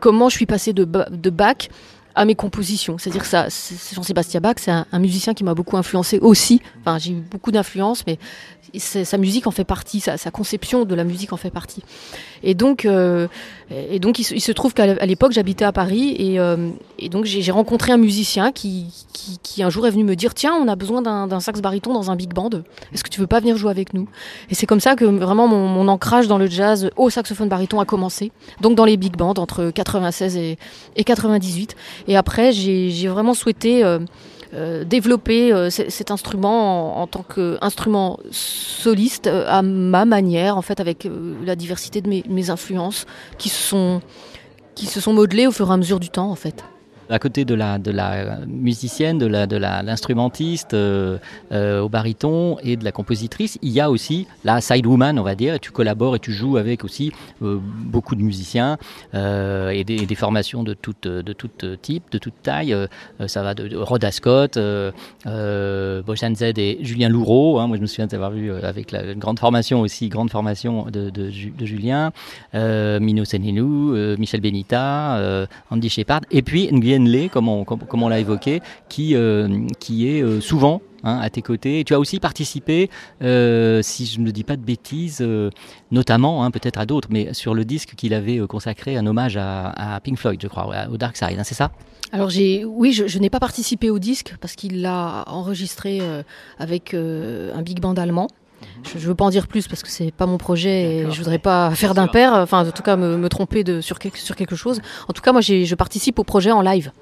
comment 0.00 0.28
je 0.28 0.36
suis 0.36 0.46
passée 0.46 0.72
de, 0.72 0.84
de 0.84 1.30
bac 1.30 1.70
à 2.14 2.24
mes 2.24 2.34
compositions. 2.34 2.98
C'est-à-dire 2.98 3.24
ça, 3.24 3.48
Jean-Sébastien 3.94 4.40
Bach, 4.40 4.56
c'est 4.58 4.70
un, 4.70 4.98
musicien 4.98 5.34
qui 5.34 5.44
m'a 5.44 5.54
beaucoup 5.54 5.76
influencé 5.76 6.18
aussi. 6.18 6.60
Enfin, 6.80 6.98
j'ai 6.98 7.12
eu 7.12 7.22
beaucoup 7.30 7.52
d'influence, 7.52 8.04
mais 8.06 8.18
sa 8.78 9.18
musique 9.18 9.46
en 9.46 9.50
fait 9.50 9.64
partie, 9.64 10.00
sa, 10.00 10.16
conception 10.30 10.84
de 10.84 10.94
la 10.94 11.04
musique 11.04 11.32
en 11.32 11.36
fait 11.36 11.50
partie. 11.50 11.82
Et 12.42 12.54
donc, 12.54 12.84
euh, 12.84 13.26
et 13.70 13.98
donc 13.98 14.18
il, 14.18 14.40
se 14.40 14.52
trouve 14.52 14.74
qu'à 14.74 15.06
l'époque 15.06 15.32
j'habitais 15.32 15.64
à 15.64 15.72
Paris 15.72 16.14
et, 16.18 16.38
euh, 16.38 16.70
donc 17.10 17.24
j'ai 17.24 17.52
rencontré 17.52 17.92
un 17.92 17.96
musicien 17.96 18.52
qui, 18.52 18.86
qui, 19.42 19.62
un 19.62 19.70
jour 19.70 19.86
est 19.86 19.90
venu 19.90 20.04
me 20.04 20.16
dire 20.16 20.34
tiens 20.34 20.54
on 20.54 20.68
a 20.68 20.76
besoin 20.76 21.02
d'un 21.02 21.40
sax 21.40 21.60
baryton 21.60 21.92
dans 21.92 22.10
un 22.10 22.16
big 22.16 22.32
band, 22.32 22.50
est-ce 22.92 23.04
que 23.04 23.10
tu 23.10 23.20
veux 23.20 23.26
pas 23.26 23.40
venir 23.40 23.56
jouer 23.56 23.70
avec 23.70 23.92
nous? 23.92 24.08
Et 24.50 24.54
c'est 24.54 24.66
comme 24.66 24.80
ça 24.80 24.96
que 24.96 25.04
vraiment 25.04 25.48
mon, 25.48 25.68
mon, 25.68 25.88
ancrage 25.88 26.28
dans 26.28 26.38
le 26.38 26.46
jazz 26.46 26.90
au 26.96 27.10
saxophone 27.10 27.48
baryton 27.48 27.80
a 27.80 27.84
commencé, 27.84 28.32
donc 28.60 28.76
dans 28.76 28.84
les 28.84 28.96
big 28.96 29.16
bands 29.16 29.34
entre 29.36 29.70
96 29.70 30.36
et, 30.36 30.58
et 30.96 31.04
98. 31.04 31.76
Et 32.08 32.16
après 32.16 32.52
j'ai 32.52 33.08
vraiment 33.08 33.34
souhaité 33.34 33.84
euh, 33.84 33.98
euh, 34.54 34.84
développer 34.84 35.52
euh, 35.52 35.70
cet 35.70 36.10
instrument 36.10 37.00
en, 37.00 37.06
tant 37.06 37.22
qu'instrument 37.22 38.18
soliste 38.30 39.28
à 39.28 39.62
ma 39.62 40.04
manière, 40.04 40.56
en 40.56 40.62
fait, 40.62 40.80
avec 40.80 41.08
la 41.44 41.54
diversité 41.54 42.00
de 42.00 42.08
mes, 42.08 42.50
influences 42.50 43.06
qui 43.38 43.48
se 43.48 43.62
sont 43.62 44.00
qui 44.74 44.86
se 44.86 45.00
sont 45.00 45.12
modelées 45.12 45.46
au 45.46 45.52
fur 45.52 45.68
et 45.70 45.74
à 45.74 45.76
mesure 45.76 46.00
du 46.00 46.08
temps, 46.08 46.30
en 46.30 46.36
fait 46.36 46.64
à 47.10 47.18
côté 47.18 47.44
de 47.44 47.54
la, 47.54 47.78
de 47.78 47.90
la 47.90 48.38
musicienne, 48.46 49.18
de 49.18 49.26
la, 49.26 49.46
de 49.46 49.56
l'instrumentiste 49.56 50.74
euh, 50.74 51.18
euh, 51.52 51.80
au 51.80 51.88
baryton 51.88 52.56
et 52.62 52.76
de 52.76 52.84
la 52.84 52.92
compositrice, 52.92 53.58
il 53.62 53.70
y 53.70 53.80
a 53.80 53.90
aussi 53.90 54.26
la 54.44 54.60
side 54.60 54.86
woman, 54.86 55.18
on 55.18 55.22
va 55.22 55.34
dire, 55.34 55.54
et 55.54 55.58
tu 55.58 55.72
collabores 55.72 56.16
et 56.16 56.18
tu 56.20 56.32
joues 56.32 56.56
avec 56.56 56.84
aussi 56.84 57.12
euh, 57.42 57.58
beaucoup 57.60 58.14
de 58.14 58.22
musiciens 58.22 58.78
et 59.12 59.84
des, 59.84 60.14
formations 60.14 60.62
de 60.62 60.74
tout, 60.74 60.94
de 61.02 61.74
type, 61.76 62.04
de 62.12 62.18
toute 62.18 62.34
taille. 62.42 62.76
ça 63.26 63.42
va 63.42 63.54
de, 63.54 63.76
Rhoda 63.76 64.10
Scott, 64.10 64.58
Bochan 65.24 66.34
Z 66.34 66.42
et 66.56 66.78
Julien 66.82 67.08
Loureau. 67.08 67.58
Hein, 67.58 67.66
moi, 67.66 67.76
je 67.76 67.82
me 67.82 67.86
souviens 67.86 68.06
d'avoir 68.06 68.30
vu 68.30 68.52
avec 68.52 68.92
la 68.92 69.14
grande 69.14 69.38
formation 69.38 69.80
aussi, 69.80 70.08
grande 70.08 70.30
formation 70.30 70.86
de, 70.86 71.10
de, 71.10 71.30
de 71.30 71.66
Julien, 71.66 72.12
Mino 72.54 73.24
Senelou, 73.24 74.16
Michel 74.18 74.40
Benita, 74.40 75.46
Andy 75.70 75.88
Shepard, 75.88 76.22
et 76.30 76.42
puis 76.42 76.68
Nguyen 76.70 76.99
comme 77.28 77.48
on, 77.48 78.08
l'a 78.08 78.18
évoqué, 78.18 78.60
qui, 78.88 79.14
euh, 79.14 79.48
est 79.90 80.22
euh, 80.22 80.40
souvent 80.40 80.82
hein, 81.02 81.18
à 81.20 81.30
tes 81.30 81.42
côtés. 81.42 81.80
Et 81.80 81.84
tu 81.84 81.94
as 81.94 82.00
aussi 82.00 82.20
participé, 82.20 82.90
euh, 83.22 83.82
si 83.82 84.06
je 84.06 84.20
ne 84.20 84.30
dis 84.30 84.44
pas 84.44 84.56
de 84.56 84.62
bêtises, 84.62 85.26
notamment, 85.90 86.44
hein, 86.44 86.50
peut-être 86.50 86.78
à 86.78 86.86
d'autres, 86.86 87.08
mais 87.10 87.32
sur 87.34 87.54
le 87.54 87.64
disque 87.64 87.94
qu'il 87.96 88.14
avait 88.14 88.38
consacré 88.46 88.96
un 88.96 89.06
hommage 89.06 89.36
à, 89.36 90.00
Pink 90.02 90.18
Floyd, 90.18 90.40
je 90.42 90.48
crois, 90.48 90.88
au 90.90 90.96
Dark 90.96 91.16
Side, 91.16 91.36
hein, 91.38 91.44
c'est 91.44 91.54
ça? 91.54 91.70
Alors 92.12 92.28
j'ai, 92.28 92.64
oui, 92.64 92.92
je, 92.92 93.18
n'ai 93.20 93.30
pas 93.30 93.38
participé 93.38 93.88
au 93.88 94.00
disque 94.00 94.34
parce 94.40 94.56
qu'il 94.56 94.82
l'a 94.82 95.24
enregistré 95.28 96.00
avec 96.58 96.94
un 96.94 97.62
big 97.62 97.80
band 97.80 97.94
allemand. 97.94 98.28
Je 98.82 98.98
ne 98.98 99.02
veux 99.02 99.14
pas 99.14 99.24
en 99.24 99.30
dire 99.30 99.46
plus 99.46 99.68
parce 99.68 99.82
que 99.82 99.88
c'est 99.88 100.10
pas 100.10 100.26
mon 100.26 100.38
projet 100.38 100.82
et 100.82 101.10
je 101.10 101.18
voudrais 101.18 101.38
pas 101.38 101.70
faire 101.72 101.94
d'impair, 101.94 102.32
enfin 102.34 102.66
en 102.66 102.70
tout 102.70 102.82
cas 102.82 102.96
me, 102.96 103.28
tromper 103.28 103.64
de, 103.64 103.80
sur, 103.80 103.98
quelque, 103.98 104.18
sur 104.18 104.36
quelque 104.36 104.56
chose. 104.56 104.80
En 105.08 105.12
tout 105.12 105.22
cas, 105.22 105.32
moi 105.32 105.40
je 105.40 105.74
participe 105.74 106.18
au 106.18 106.24
projet 106.24 106.50
en 106.50 106.62
live. 106.62 106.92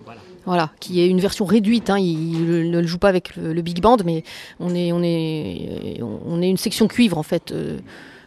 Voilà. 0.47 0.71
qui 0.81 1.03
est 1.03 1.09
une 1.09 1.21
version 1.21 1.45
réduite. 1.45 1.91
Hein. 1.91 1.99
Il, 1.99 2.71
ne 2.71 2.81
le 2.81 2.87
joue 2.87 2.97
pas 2.97 3.11
avec 3.11 3.37
le, 3.37 3.61
big 3.61 3.83
band, 3.83 3.99
mais 4.05 4.25
on 4.61 4.75
est, 4.75 4.93
on 4.93 5.03
est, 5.03 6.00
on 6.03 6.41
est 6.41 6.49
une 6.49 6.57
section 6.57 6.88
cuivre 6.88 7.19
en 7.19 7.23
fait. 7.23 7.53
Euh, 7.53 7.79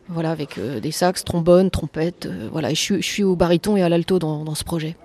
voilà, 0.08 0.32
avec 0.32 0.58
euh, 0.58 0.80
des 0.80 0.92
sax, 0.92 1.24
trombones, 1.24 1.70
trompettes. 1.70 2.26
Euh, 2.26 2.50
voilà, 2.52 2.72
et 2.72 2.76
je, 2.76 3.02
suis 3.02 3.24
au 3.24 3.36
baryton 3.36 3.78
et 3.78 3.82
à 3.82 3.90
l'alto 3.90 4.20
dans, 4.20 4.44
dans 4.44 4.56
ce 4.56 4.64
projet. 4.64 4.96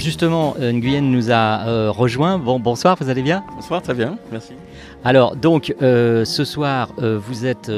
Alors 0.00 0.06
justement, 0.06 0.54
euh, 0.58 0.72
Nguyen 0.72 1.02
nous 1.02 1.30
a 1.30 1.66
euh, 1.66 1.90
rejoint. 1.90 2.38
Bon, 2.38 2.58
bonsoir, 2.58 2.96
vous 2.98 3.10
allez 3.10 3.20
bien? 3.20 3.44
Bonsoir, 3.54 3.82
très 3.82 3.92
bien, 3.92 4.16
merci. 4.32 4.54
Alors 5.04 5.36
donc, 5.36 5.74
euh, 5.82 6.24
ce 6.24 6.42
soir, 6.46 6.88
vous 6.96 7.44
êtes 7.44 7.70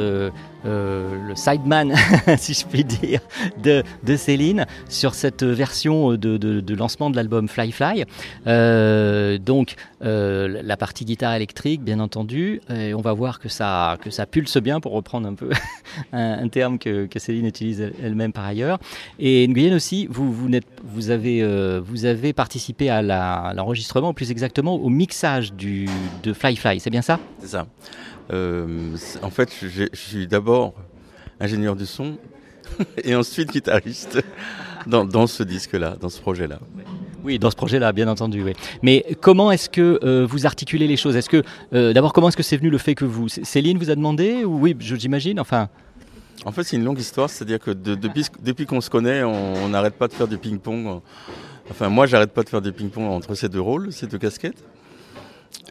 euh, 0.64 1.28
le 1.28 1.34
sideman, 1.34 1.92
si 2.36 2.54
je 2.54 2.64
puis 2.64 2.84
dire, 2.84 3.20
de, 3.62 3.82
de, 4.04 4.16
Céline 4.16 4.66
sur 4.88 5.14
cette 5.14 5.42
version 5.42 6.12
de, 6.12 6.36
de, 6.36 6.74
lancement 6.74 7.10
de 7.10 7.16
l'album 7.16 7.48
Fly 7.48 7.72
Fly. 7.72 8.04
Euh, 8.46 9.38
donc 9.38 9.74
euh, 10.04 10.62
la 10.62 10.76
partie 10.76 11.04
guitare 11.04 11.34
électrique, 11.34 11.82
bien 11.82 11.98
entendu, 12.00 12.60
et 12.74 12.94
on 12.94 13.00
va 13.00 13.12
voir 13.12 13.40
que 13.40 13.48
ça, 13.48 13.96
que 14.02 14.10
ça 14.10 14.26
pulse 14.26 14.58
bien, 14.58 14.80
pour 14.80 14.92
reprendre 14.92 15.28
un 15.28 15.34
peu 15.34 15.50
un, 16.12 16.48
terme 16.48 16.78
que, 16.78 17.08
Céline 17.16 17.46
utilise 17.46 17.92
elle-même 18.02 18.32
par 18.32 18.44
ailleurs. 18.44 18.78
Et 19.18 19.46
Nguyen 19.48 19.74
aussi, 19.74 20.06
vous, 20.10 20.32
vous, 20.32 20.48
vous, 20.84 21.10
avez, 21.10 21.80
vous 21.80 22.04
avez 22.04 22.32
participé 22.32 22.88
à 22.88 23.02
l'enregistrement, 23.52 24.14
plus 24.14 24.30
exactement 24.30 24.74
au 24.74 24.88
mixage 24.88 25.52
du, 25.52 25.88
de 26.22 26.32
Fly 26.32 26.56
Fly, 26.56 26.80
c'est 26.80 26.90
bien 26.90 27.02
ça? 27.02 27.18
C'est 27.40 27.48
ça. 27.48 27.66
Euh, 28.32 28.96
en 29.22 29.30
fait, 29.30 29.50
je 29.62 29.84
suis 29.92 30.26
d'abord 30.26 30.74
ingénieur 31.40 31.76
du 31.76 31.86
son 31.86 32.16
et 33.04 33.14
ensuite 33.14 33.50
guitariste 33.50 34.22
dans, 34.86 35.26
ce 35.26 35.42
disque-là, 35.42 35.96
dans 36.00 36.08
ce 36.08 36.20
projet-là. 36.20 36.58
Oui, 37.24 37.38
dans 37.38 37.50
ce 37.50 37.56
projet-là, 37.56 37.92
bien 37.92 38.08
entendu. 38.08 38.42
Oui. 38.42 38.52
Mais 38.82 39.04
comment 39.20 39.52
est-ce 39.52 39.68
que 39.68 40.00
euh, 40.02 40.26
vous 40.28 40.46
articulez 40.46 40.88
les 40.88 40.96
choses? 40.96 41.16
Est-ce 41.16 41.28
que 41.28 41.42
euh, 41.72 41.92
d'abord, 41.92 42.12
comment 42.12 42.28
est-ce 42.28 42.36
que 42.36 42.42
c'est 42.42 42.56
venu 42.56 42.70
le 42.70 42.78
fait 42.78 42.94
que 42.94 43.04
vous 43.04 43.28
Céline 43.28 43.78
vous 43.78 43.90
a 43.90 43.94
demandé 43.94 44.44
ou 44.44 44.58
oui, 44.58 44.76
j'imagine. 44.80 45.38
Enfin? 45.38 45.68
En 46.44 46.50
fait, 46.50 46.64
c'est 46.64 46.76
une 46.76 46.84
longue 46.84 46.98
histoire. 46.98 47.30
C'est-à-dire 47.30 47.60
que 47.60 47.70
depuis, 47.70 48.26
depuis 48.42 48.66
qu'on 48.66 48.80
se 48.80 48.90
connaît, 48.90 49.22
on 49.22 49.68
n'arrête 49.68 49.94
pas 49.94 50.08
de 50.08 50.12
faire 50.14 50.26
du 50.26 50.38
ping-pong. 50.38 51.00
Enfin, 51.70 51.88
moi, 51.88 52.06
j'arrête 52.06 52.32
pas 52.32 52.42
de 52.42 52.48
faire 52.48 52.62
du 52.62 52.72
ping-pong 52.72 53.04
entre 53.04 53.34
ces 53.34 53.48
deux 53.48 53.60
rôles, 53.60 53.92
ces 53.92 54.08
deux 54.08 54.18
casquettes. 54.18 54.64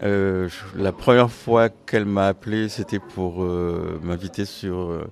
Euh, 0.03 0.50
la 0.75 0.91
première 0.91 1.29
fois 1.29 1.69
qu'elle 1.69 2.05
m'a 2.05 2.27
appelé, 2.27 2.69
c'était 2.69 3.00
pour 3.00 3.43
euh, 3.43 4.00
m'inviter 4.03 4.45
sur 4.45 4.77
euh, 4.77 5.07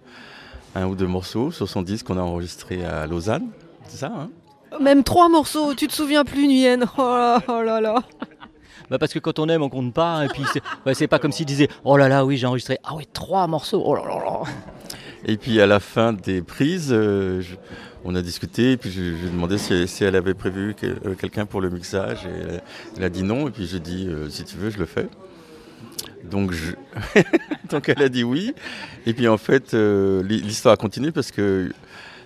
un 0.75 0.87
ou 0.87 0.95
deux 0.95 1.07
morceaux 1.07 1.51
sur 1.51 1.69
son 1.69 1.81
disque 1.81 2.07
qu'on 2.07 2.17
a 2.17 2.21
enregistré 2.21 2.83
à 2.83 3.05
Lausanne. 3.05 3.49
C'est 3.85 3.97
ça, 3.97 4.11
hein? 4.15 4.29
Même 4.79 5.03
trois 5.03 5.29
morceaux, 5.29 5.73
tu 5.73 5.87
te 5.87 5.93
souviens 5.93 6.23
plus, 6.23 6.47
Nguyen 6.47 6.85
Oh 6.97 7.01
là, 7.01 7.41
oh 7.47 7.61
là 7.61 7.81
là 7.81 8.03
bah 8.89 8.97
parce 8.97 9.13
que 9.13 9.19
quand 9.19 9.37
on 9.37 9.47
aime, 9.49 9.61
on 9.61 9.69
compte 9.69 9.93
pas. 9.93 10.25
Et 10.25 10.29
puis, 10.29 10.43
c'est 10.93 11.07
pas 11.07 11.19
comme 11.19 11.31
s'il 11.31 11.45
disait 11.45 11.67
Oh 11.83 11.95
là 11.95 12.07
là, 12.07 12.25
oui, 12.25 12.37
j'ai 12.37 12.47
enregistré. 12.47 12.79
Ah 12.83 12.95
oui, 12.95 13.07
trois 13.13 13.45
morceaux. 13.45 13.83
Oh 13.85 13.95
là 13.95 14.03
là 14.03 14.15
là. 14.15 14.41
Et 15.25 15.37
puis, 15.37 15.59
à 15.61 15.67
la 15.67 15.79
fin 15.79 16.13
des 16.13 16.41
prises, 16.41 16.93
on 18.05 18.15
a 18.15 18.21
discuté, 18.21 18.73
et 18.73 18.77
puis 18.77 18.91
je, 18.91 19.01
lui 19.01 19.27
ai 19.27 19.29
demandé 19.29 19.57
si, 19.57 20.03
elle 20.03 20.15
avait 20.15 20.33
prévu 20.33 20.75
euh, 20.83 21.15
quelqu'un 21.15 21.45
pour 21.45 21.61
le 21.61 21.69
mixage, 21.69 22.25
et 22.25 22.59
elle, 22.97 23.03
a 23.03 23.09
dit 23.09 23.23
non, 23.23 23.47
et 23.47 23.51
puis 23.51 23.67
j'ai 23.67 23.79
dit 23.79 24.07
euh, 24.07 24.29
si 24.29 24.43
tu 24.45 24.57
veux, 24.57 24.69
je 24.69 24.79
le 24.79 24.85
fais. 24.85 25.07
Donc, 26.23 26.51
je... 26.51 26.71
Donc 27.69 27.89
elle 27.89 28.01
a 28.01 28.09
dit 28.09 28.23
oui, 28.23 28.53
et 29.05 29.13
puis 29.13 29.27
en 29.27 29.37
fait, 29.37 29.73
euh, 29.73 30.23
l'histoire 30.23 30.73
a 30.73 30.77
continué 30.77 31.11
parce 31.11 31.31
que, 31.31 31.71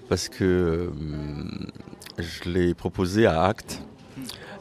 parce 0.09 0.29
que 0.29 0.89
je 2.17 2.50
l'ai 2.50 2.73
proposé 2.73 3.25
à 3.25 3.43
Act, 3.43 3.81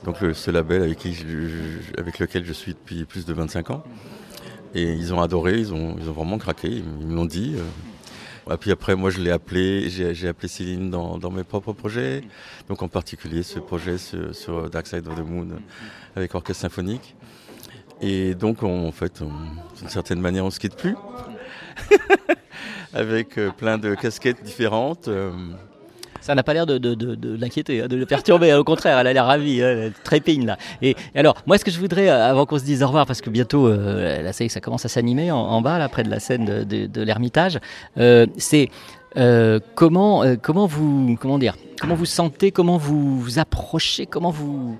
donc 0.04 0.16
ce 0.32 0.50
label 0.50 0.82
avec 0.82 2.18
lequel 2.18 2.44
je 2.44 2.52
suis 2.52 2.72
depuis 2.72 3.04
plus 3.04 3.24
de 3.24 3.32
25 3.32 3.70
ans. 3.70 3.84
Et 4.74 4.94
ils 4.94 5.12
ont 5.12 5.20
adoré, 5.20 5.58
ils 5.58 5.72
ont, 5.74 5.96
ils 6.00 6.08
ont 6.08 6.12
vraiment 6.12 6.38
craqué, 6.38 6.68
ils 6.68 7.06
me 7.06 7.14
l'ont 7.14 7.26
dit. 7.26 7.56
Et 8.50 8.56
puis 8.56 8.72
après, 8.72 8.96
moi, 8.96 9.10
je 9.10 9.20
l'ai 9.20 9.30
appelé, 9.30 9.88
j'ai 9.88 10.28
appelé 10.28 10.48
Céline 10.48 10.90
dans, 10.90 11.18
dans, 11.18 11.30
mes 11.30 11.44
propres 11.44 11.72
projets. 11.72 12.22
Donc 12.68 12.82
en 12.82 12.88
particulier 12.88 13.42
ce 13.42 13.58
projet 13.58 13.98
sur, 13.98 14.68
Dark 14.68 14.86
Side 14.86 15.06
of 15.06 15.14
the 15.14 15.26
Moon 15.26 15.48
avec 16.16 16.34
orchestre 16.34 16.62
symphonique. 16.62 17.14
Et 18.00 18.34
donc, 18.34 18.62
en 18.62 18.90
fait, 18.90 19.22
d'une 19.22 19.88
certaine 19.88 20.20
manière, 20.20 20.44
on 20.44 20.50
se 20.50 20.58
quitte 20.58 20.76
plus. 20.76 20.96
avec 22.92 23.38
euh, 23.38 23.50
plein 23.50 23.78
de 23.78 23.94
casquettes 23.94 24.42
différentes. 24.42 25.08
Ça 26.22 26.34
n'a 26.34 26.42
pas 26.42 26.54
l'air 26.54 26.66
de, 26.66 27.36
l'inquiéter, 27.38 27.82
hein, 27.82 27.88
de 27.88 27.96
le 27.96 28.06
perturber. 28.06 28.54
Au 28.54 28.64
contraire, 28.64 28.98
elle 28.98 29.08
a 29.08 29.12
l'air 29.12 29.26
ravie, 29.26 29.62
hein, 29.62 29.76
elle 29.86 29.92
trépigne 30.04 30.46
là. 30.46 30.56
Et 30.80 30.96
alors, 31.14 31.34
moi, 31.46 31.58
ce 31.58 31.64
que 31.64 31.70
je 31.70 31.78
voudrais, 31.78 32.08
euh, 32.08 32.30
avant 32.30 32.46
qu'on 32.46 32.58
se 32.58 32.64
dise 32.64 32.82
au 32.82 32.86
revoir, 32.86 33.06
parce 33.06 33.20
que 33.20 33.28
bientôt, 33.28 33.66
euh, 33.66 34.22
là, 34.22 34.32
ça, 34.32 34.60
commence 34.60 34.84
à 34.84 34.88
s'animer 34.88 35.30
en, 35.30 35.60
bas, 35.60 35.78
là, 35.78 35.88
près 35.88 36.04
de 36.04 36.10
la 36.10 36.20
scène 36.20 36.44
de, 36.64 37.02
l'Ermitage, 37.02 37.58
euh, 37.98 38.26
c'est 38.36 38.70
euh, 39.16 39.58
comment, 39.74 40.22
comment 40.40 40.66
vous, 40.66 41.16
comment 41.20 41.38
dire, 41.38 41.56
comment 41.80 41.94
vous 41.94 42.06
sentez, 42.06 42.52
comment 42.52 42.78
vous 42.78 43.18
vous 43.18 43.38
approchez, 43.38 44.06
comment 44.06 44.30
vous 44.30 44.78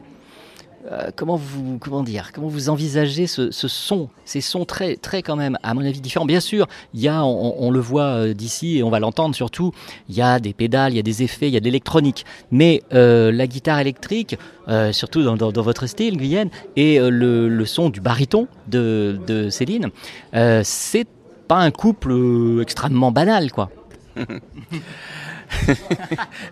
euh, 0.90 1.10
comment 1.14 1.36
vous 1.36 1.78
comment 1.78 2.02
dire 2.02 2.32
comment 2.32 2.48
vous 2.48 2.68
envisagez 2.68 3.28
ce, 3.28 3.52
ce, 3.52 3.68
son 3.68 4.08
ces 4.24 4.40
sons 4.40 4.64
très 4.64 4.96
très 4.96 5.22
quand 5.22 5.36
même 5.36 5.56
à 5.62 5.74
mon 5.74 5.84
avis 5.84 6.00
différents. 6.00 6.26
Bien 6.26 6.40
sûr 6.40 6.66
il 6.92 7.00
y 7.00 7.08
a 7.08 7.24
on, 7.24 7.54
on 7.58 7.70
le 7.70 7.78
voit 7.78 8.04
euh, 8.04 8.34
d'ici 8.34 8.78
et 8.78 8.82
on 8.82 8.90
va 8.90 8.98
l'entendre 8.98 9.34
surtout 9.34 9.72
il 10.08 10.16
y 10.16 10.22
a 10.22 10.40
des 10.40 10.52
pédales 10.52 10.92
il 10.92 10.96
y 10.96 10.98
a 10.98 11.04
des 11.04 11.22
effets 11.22 11.46
il 11.48 11.54
y 11.54 11.56
a 11.56 11.60
de 11.60 11.64
l'électronique. 11.64 12.26
Mais 12.50 12.82
euh, 12.92 13.30
la 13.30 13.46
guitare 13.46 13.78
électrique 13.78 14.36
euh, 14.68 14.92
surtout 14.92 15.22
dans, 15.22 15.36
dans, 15.36 15.52
dans, 15.52 15.62
votre 15.62 15.86
style 15.86 16.16
Guyenne 16.16 16.50
et 16.76 16.98
euh, 16.98 17.10
le, 17.10 17.48
le, 17.48 17.66
son 17.66 17.88
du 17.88 18.00
baryton 18.00 18.48
de, 18.66 19.20
de 19.26 19.50
Céline 19.50 19.90
c'est 20.64 21.06
pas 21.46 21.58
un 21.58 21.70
couple 21.70 22.58
extrêmement 22.60 23.12
banal 23.12 23.52
quoi. 23.52 23.70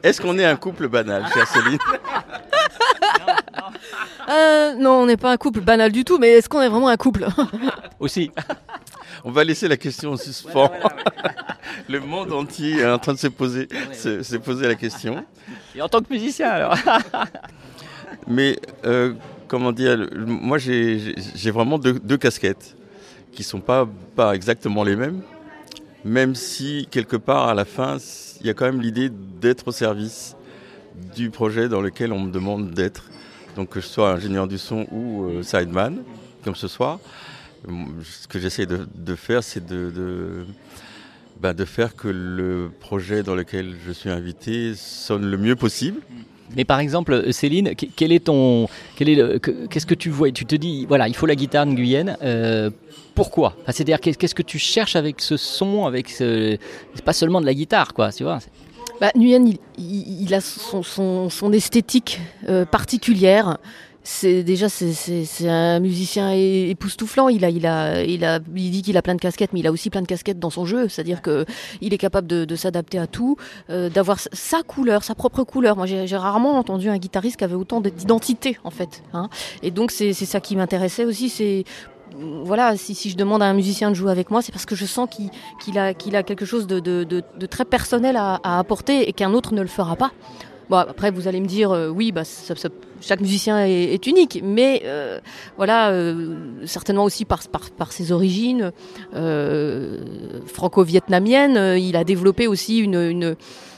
Est-ce 0.03 0.21
qu'on 0.21 0.39
est 0.39 0.45
un 0.45 0.57
couple 0.57 0.89
banal, 0.89 1.25
chère 1.33 1.47
Céline? 1.47 1.79
Euh, 4.31 4.75
non, 4.75 5.03
on 5.03 5.07
n'est 5.07 5.17
pas 5.17 5.33
un 5.33 5.37
couple 5.37 5.61
banal 5.61 5.93
du 5.93 6.05
tout, 6.05 6.19
mais 6.19 6.29
est-ce 6.29 6.49
qu'on 6.49 6.61
est 6.63 6.69
vraiment 6.69 6.89
un 6.89 6.97
couple 6.97 7.27
Aussi. 8.01 8.31
On 9.25 9.31
va 9.31 9.45
laisser 9.45 9.69
la 9.69 9.77
question 9.77 10.13
en 10.13 10.17
suspens. 10.17 10.71
Le 11.89 12.01
monde 12.01 12.33
entier 12.33 12.79
est 12.79 12.87
en 12.87 12.99
train 12.99 13.13
de 13.13 13.19
se 13.19 13.27
poser, 13.27 13.69
se, 13.93 14.23
se 14.23 14.37
poser 14.37 14.67
la 14.67 14.75
question. 14.77 15.25
Et 15.75 15.83
en 15.83 15.89
tant 15.89 16.01
que 16.01 16.11
musicien, 16.11 16.49
alors 16.49 16.75
Mais, 18.27 18.59
euh, 18.85 19.13
comment 19.49 19.73
dire, 19.73 20.09
moi 20.15 20.59
j'ai 20.59 21.51
vraiment 21.51 21.79
deux, 21.79 21.95
deux, 21.95 22.17
casquettes 22.17 22.77
qui 23.33 23.43
ne 23.43 23.47
sont 23.47 23.61
pas, 23.61 23.87
pas 24.17 24.35
exactement 24.35 24.85
les 24.85 24.97
mêmes, 24.97 25.21
même 26.05 26.35
si 26.35 26.89
quelque 26.91 27.17
part 27.17 27.49
à 27.49 27.55
la 27.55 27.65
fin, 27.65 27.99
il 28.41 28.47
y 28.47 28.51
a 28.51 28.55
quand 28.55 28.65
même 28.65 28.81
l'idée 28.81 29.11
d'être 29.11 29.69
au 29.69 29.73
service 29.73 30.37
du 31.15 31.31
projet 31.31 31.69
dans 31.69 31.81
lequel 31.81 32.13
on 32.13 32.21
me 32.21 32.31
demande 32.31 32.71
d'être. 32.71 33.11
Donc 33.57 33.71
que 33.71 33.80
je 33.80 33.87
sois 33.87 34.12
ingénieur 34.12 34.47
du 34.47 34.59
son 34.59 34.87
ou 34.90 35.25
euh, 35.25 35.42
sideman, 35.42 36.02
comme 36.45 36.54
ce 36.54 36.69
soir, 36.69 36.99
ce 37.66 38.28
que 38.28 38.38
j'essaie 38.38 38.66
de, 38.66 39.14
faire, 39.14 39.42
c'est 39.42 39.64
ben 41.40 41.54
de, 41.54 41.64
faire 41.64 41.95
que 41.95 42.09
le 42.09 42.71
projet 42.80 43.23
dans 43.23 43.35
lequel 43.35 43.75
je 43.87 43.92
suis 43.92 44.11
invité 44.11 44.75
sonne 44.75 45.30
le 45.30 45.37
mieux 45.37 45.57
possible. 45.57 46.00
Mais 46.57 46.64
par 46.64 46.80
exemple, 46.80 47.33
Céline, 47.33 47.75
quel 47.75 48.12
est 48.12 48.25
ton, 48.25 48.66
qu'est-ce 48.97 49.87
que 49.87 49.95
tu 49.95 50.11
vois? 50.11 50.33
Tu 50.33 50.47
te 50.47 50.57
dis, 50.57 50.85
voilà, 50.87 51.07
il 51.07 51.14
faut 51.14 51.26
la 51.26 51.37
guitare 51.37 51.66
de 51.66 51.75
Guyenne. 51.75 52.16
Euh, 52.23 52.71
pourquoi? 53.14 53.57
C'est-à-dire, 53.66 54.00
qu'est-ce 54.00 54.35
que 54.35 54.42
tu 54.42 54.59
cherches 54.59 54.97
avec 54.97 55.21
ce 55.21 55.37
son, 55.37 55.87
avec 55.87 56.09
ce, 56.09 56.57
pas 57.04 57.12
seulement 57.12 57.40
de 57.40 57.47
la 57.47 57.54
guitare, 57.54 57.95
quoi, 57.95 58.11
tu 58.11 58.25
vois 58.25 58.40
bah, 59.00 59.11
Nguyen, 59.16 59.47
il, 59.47 59.59
il, 59.78 60.23
il, 60.23 60.35
a 60.35 60.40
son, 60.40 60.83
son, 60.83 61.30
son 61.30 61.52
esthétique 61.52 62.21
euh, 62.49 62.64
particulière. 62.64 63.59
C'est 64.02 64.42
déjà 64.42 64.71
c'est 64.71 65.49
un 65.49 65.78
musicien 65.78 66.33
époustouflant. 66.33 67.28
Il 67.28 67.45
a 67.45 67.50
il 67.50 67.66
a 67.66 68.02
il 68.02 68.25
a 68.25 68.40
il 68.57 68.71
dit 68.71 68.80
qu'il 68.80 68.97
a 68.97 69.02
plein 69.02 69.14
de 69.14 69.21
casquettes, 69.21 69.52
mais 69.52 69.61
il 69.61 69.66
a 69.66 69.73
aussi 69.73 69.90
plein 69.90 70.00
de 70.00 70.07
casquettes 70.07 70.38
dans 70.38 70.49
son 70.49 70.64
jeu. 70.64 70.88
C'est-à-dire 70.88 71.21
que 71.21 71.45
il 71.83 71.92
est 71.92 71.99
capable 71.99 72.26
de, 72.26 72.47
de 72.47 72.57
s'adapter 72.57 72.99
à 72.99 73.07
tout, 73.07 73.37
euh, 73.69 73.90
d'avoir 73.90 74.19
sa 74.19 74.62
couleur, 74.62 75.04
sa 75.04 75.14
propre 75.14 75.45
couleur. 75.45 75.76
Moi, 75.76 75.85
j'ai 75.85 76.16
rarement 76.16 76.59
entendu 76.59 76.88
un 76.88 76.97
guitariste 76.97 77.37
qui 77.37 77.45
avait 77.45 77.54
autant 77.54 77.83
d'identité 77.83 78.57
en 78.64 78.71
fait. 78.71 79.02
Hein. 79.12 79.28
Et 79.62 79.71
donc 79.71 79.90
c'est 79.90 80.14
ça 80.14 80.40
qui 80.40 80.57
m'intéressait 80.57 81.04
aussi. 81.04 81.28
C'est 81.28 81.64
voilà, 82.17 82.76
si, 82.76 82.95
si, 82.95 83.11
je 83.11 83.17
demande 83.17 83.43
à 83.43 83.47
un 83.47 83.55
musicien 83.55 83.90
de 83.90 83.95
jouer 83.95 84.11
avec 84.11 84.31
moi, 84.31 84.43
c'est 84.43 84.52
parce 84.52 84.67
que 84.67 84.75
je 84.75 84.87
sens 84.87 85.09
qu'il 85.11 85.31
qu 85.64 85.79
a, 85.79 85.95
qu'il 85.95 86.17
a 86.17 86.23
quelque 86.23 86.45
chose 86.45 86.67
de, 86.67 86.81
de, 86.81 87.05
de, 87.05 87.23
de 87.38 87.47
très 87.47 87.64
personnel 87.64 88.17
à, 88.17 88.40
à 88.43 88.59
apporter 88.59 89.09
et 89.09 89.12
qu'un 89.12 89.33
autre 89.33 89.55
ne 89.55 89.62
le 89.62 89.69
fera 89.69 89.97
pas. 89.97 90.12
Bon, 90.69 90.76
après, 90.76 91.11
vous 91.11 91.26
allez 91.26 91.40
me 91.40 91.47
dire, 91.47 91.73
euh, 91.73 91.88
oui, 91.88 92.12
bah, 92.12 92.23
ça, 92.23 92.55
ça, 92.55 92.69
chaque 93.00 93.21
musicien 93.21 93.67
est, 93.67 93.93
est 93.95 94.07
unique, 94.07 94.40
mais 94.45 94.83
euh, 94.85 95.19
voilà, 95.57 95.90
euh, 95.90 96.37
certainement 96.64 97.05
aussi 97.05 97.25
par, 97.25 97.43
par, 97.49 97.71
par 97.71 97.93
ses 97.93 98.12
origines 98.12 98.71
euh, 99.14 99.99
franco-vietnamiennes, 100.47 101.76
il 101.79 101.97
a 101.97 102.05
développé 102.05 102.47
aussi 102.47 102.79
une, 102.79 102.95
une 102.95 103.37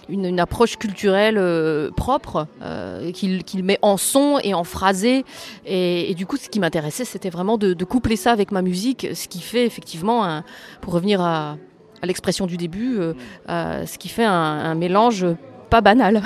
une, 0.09 0.25
une, 0.25 0.41
approche 0.41 0.77
culturelle 0.77 1.37
euh, 1.39 1.91
propre 1.91 2.47
euh, 2.63 3.13
qu'il 3.13 3.45
qu 3.45 3.63
met 3.63 3.79
en 3.83 3.97
son 3.97 4.39
et 4.43 4.55
en 4.55 4.65
phrasé. 4.65 5.25
Et, 5.67 6.11
et 6.11 6.15
du 6.15 6.27
coup, 6.27 6.37
ce 6.37 6.49
qui 6.49 6.61
m'intéressait, 6.61 7.05
c'était 7.05 7.31
vraiment 7.31 7.59
de, 7.59 7.73
de, 7.75 7.85
coupler 7.85 8.17
ça 8.17 8.33
avec 8.33 8.53
ma 8.53 8.63
musique, 8.63 9.07
ce 9.15 9.29
qui 9.29 9.41
fait 9.41 9.67
effectivement, 9.67 10.25
un, 10.25 10.45
pour 10.81 10.93
revenir 10.93 11.21
à, 11.21 11.57
à 12.03 12.07
l'expression 12.07 12.47
du 12.47 12.57
début, 12.57 12.99
euh, 12.99 13.87
ce 13.87 13.97
qui 13.97 14.09
fait 14.09 14.25
un, 14.25 14.33
un, 14.33 14.75
mélange 14.75 15.25
pas 15.71 15.81
banal. 15.81 16.23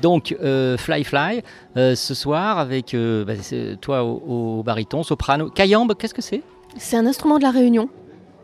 Donc, 0.00 0.36
euh, 0.42 0.76
Fly 0.76 1.04
Fly, 1.04 1.42
euh, 1.76 1.94
ce 1.94 2.14
soir, 2.14 2.58
avec 2.58 2.94
bah, 2.94 3.34
toi 3.80 4.02
au, 4.02 4.58
au 4.58 4.62
baryton, 4.62 5.02
soprano. 5.02 5.48
Cayambe, 5.50 5.94
qu'est-ce 5.96 6.14
que 6.14 6.22
c'est? 6.22 6.42
C'est 6.76 6.96
un 6.96 7.06
instrument 7.06 7.38
de 7.38 7.42
la 7.42 7.50
Réunion. 7.50 7.88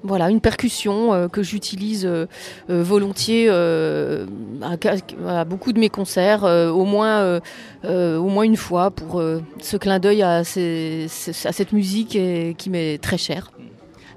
Voilà, 0.02 0.30
une 0.30 0.40
percussion 0.40 1.12
euh, 1.12 1.28
que 1.28 1.42
j'utilise 1.42 2.06
euh, 2.06 2.26
euh, 2.70 2.82
volontiers 2.82 3.50
à, 3.50 5.44
beaucoup 5.44 5.72
de 5.72 5.78
mes 5.78 5.90
concerts, 5.90 6.44
au, 6.44 6.84
moins, 6.84 7.40
une 7.84 8.56
fois, 8.56 8.90
pour 8.90 9.22
ce 9.60 9.76
clin 9.76 9.98
d'œil 9.98 10.22
à, 10.22 10.44
cette 10.44 11.72
musique 11.72 12.18
qui 12.56 12.70
m'est 12.70 12.98
très 12.98 13.18
chère. 13.18 13.50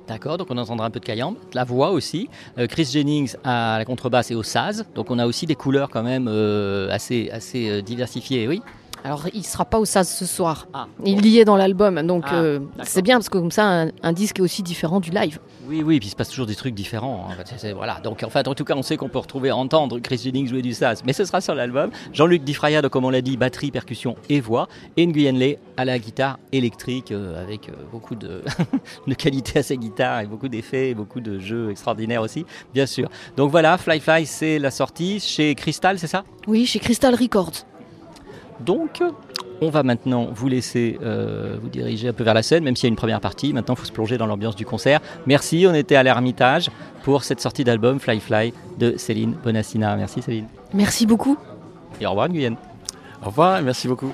D'accord, 0.07 0.37
donc 0.37 0.47
on 0.49 0.57
entendra 0.57 0.85
un 0.85 0.89
peu 0.89 0.99
de 0.99 1.05
Cayambe, 1.05 1.35
la 1.53 1.63
voix 1.63 1.91
aussi. 1.91 2.29
Chris 2.69 2.89
Jennings 2.91 3.35
à 3.43 3.77
la 3.77 3.85
contrebasse 3.85 4.31
et 4.31 4.35
au 4.35 4.43
saz, 4.43 4.85
donc 4.95 5.11
on 5.11 5.19
a 5.19 5.25
aussi 5.25 5.45
des 5.45 5.55
couleurs 5.55 5.89
quand 5.89 6.03
même 6.03 6.27
assez, 6.89 7.29
assez 7.31 7.81
diversifiées, 7.81 8.47
oui. 8.47 8.61
Alors, 9.03 9.27
il 9.33 9.45
sera 9.45 9.65
pas 9.65 9.79
au 9.79 9.85
SAS 9.85 10.15
ce 10.15 10.25
soir. 10.25 10.67
Ah, 10.73 10.87
il 11.05 11.21
bon. 11.21 11.27
y 11.27 11.39
est 11.39 11.45
dans 11.45 11.57
l'album, 11.57 12.01
donc 12.03 12.23
ah, 12.27 12.35
euh, 12.35 12.59
c'est 12.83 13.01
bien 13.01 13.17
parce 13.17 13.29
que 13.29 13.37
comme 13.37 13.51
ça, 13.51 13.65
un, 13.65 13.91
un, 14.01 14.13
disque 14.13 14.39
est 14.39 14.41
aussi 14.41 14.63
différent 14.63 14.99
du 15.01 15.11
live. 15.11 15.39
Oui, 15.67 15.83
oui, 15.85 15.99
puis 15.99 16.07
il 16.07 16.11
se 16.11 16.15
passe 16.15 16.29
toujours 16.29 16.45
des 16.45 16.55
trucs 16.55 16.73
différents. 16.73 17.27
En 17.27 17.31
fait, 17.31 17.73
voilà. 17.73 17.99
Donc, 18.01 18.23
en 18.23 18.29
fait, 18.29 18.47
en 18.47 18.53
tout 18.53 18.63
cas, 18.63 18.75
on 18.75 18.81
sait 18.81 18.95
qu'on 18.95 19.09
peut 19.09 19.19
retrouver, 19.19 19.51
entendre 19.51 19.99
Chris 19.99 20.21
Jennings 20.23 20.47
jouer 20.47 20.61
du 20.61 20.73
SAS, 20.73 21.03
mais 21.05 21.13
ce 21.13 21.25
sera 21.25 21.41
sur 21.41 21.53
l'album. 21.53 21.89
Jean-Luc 22.13 22.43
Difraya, 22.43 22.81
donc, 22.81 22.91
comme 22.91 23.05
on 23.05 23.09
l'a 23.09 23.21
dit, 23.21 23.35
batterie, 23.35 23.71
percussion 23.71 24.15
et 24.29 24.39
voix, 24.39 24.67
et 24.95 25.05
Nguyen 25.05 25.37
Le 25.37 25.57
à 25.75 25.85
la 25.85 25.99
guitare 25.99 26.39
électrique 26.51 27.11
euh, 27.11 27.41
avec 27.41 27.69
euh, 27.69 27.73
beaucoup 27.91 28.15
de, 28.15 28.43
de 29.07 29.13
qualité 29.13 29.59
à 29.59 29.63
ses 29.63 29.77
guitares 29.77 30.21
et 30.21 30.27
beaucoup 30.27 30.47
d'effets 30.47 30.91
et 30.91 30.93
beaucoup 30.93 31.19
de 31.19 31.39
jeux 31.39 31.71
extraordinaires 31.71 32.21
aussi, 32.21 32.45
bien 32.73 32.85
sûr. 32.85 33.09
Donc 33.37 33.51
voilà, 33.51 33.77
Fly 33.77 33.99
Fly, 33.99 34.25
c'est 34.25 34.59
la 34.59 34.71
sortie 34.71 35.19
chez 35.19 35.55
Crystal, 35.55 35.97
c'est 35.99 36.07
ça? 36.07 36.23
Oui, 36.47 36.65
chez 36.65 36.79
Crystal 36.79 37.15
Records. 37.15 37.65
Donc, 38.59 39.01
on 39.61 39.69
va 39.69 39.83
maintenant 39.83 40.27
vous 40.33 40.47
laisser 40.47 40.99
euh, 41.03 41.57
vous 41.61 41.69
diriger 41.69 42.09
un 42.09 42.13
peu 42.13 42.23
vers 42.23 42.33
la 42.33 42.43
scène, 42.43 42.63
même 42.63 42.75
s'il 42.75 42.85
y 42.85 42.87
a 42.87 42.89
une 42.89 42.95
première 42.95 43.21
partie. 43.21 43.53
Maintenant, 43.53 43.75
il 43.75 43.79
faut 43.79 43.85
se 43.85 43.91
plonger 43.91 44.17
dans 44.17 44.25
l'ambiance 44.25 44.55
du 44.55 44.65
concert. 44.65 44.99
Merci, 45.25 45.65
on 45.67 45.73
était 45.73 45.95
à 45.95 46.03
l'Ermitage 46.03 46.69
pour 47.03 47.23
cette 47.23 47.39
sortie 47.39 47.63
d'album 47.63 47.99
Fly 47.99 48.19
Fly 48.19 48.53
de 48.77 48.95
Céline 48.97 49.35
Bonassina. 49.43 49.95
Merci 49.95 50.21
Céline. 50.21 50.47
Merci 50.73 51.05
beaucoup. 51.05 51.37
Et 52.01 52.05
au 52.05 52.09
revoir 52.09 52.29
Guyenne. 52.29 52.57
Au 53.21 53.27
revoir 53.27 53.59
et 53.59 53.61
merci 53.61 53.87
beaucoup. 53.87 54.13